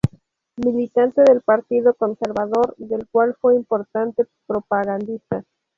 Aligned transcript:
Militante 0.57 1.21
del 1.21 1.41
Partido 1.43 1.93
Conservador, 1.93 2.73
del 2.77 3.07
cual 3.11 3.35
fue 3.39 3.53
importante 3.55 4.25
propagandista. 4.47 5.43